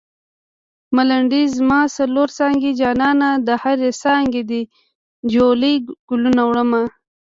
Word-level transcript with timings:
ملنډۍ: 0.95 1.43
زما 1.57 1.79
څلور 1.97 2.27
څانګې 2.37 2.71
جانانه 2.81 3.29
د 3.47 3.49
هرې 3.61 3.89
څانګې 4.03 4.41
دې 4.51 4.61
جولۍ 5.33 5.75
ګلونه 6.09 6.41
وړمه 6.49 6.83